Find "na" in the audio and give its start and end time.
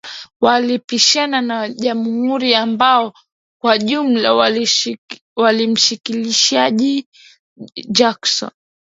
1.41-1.55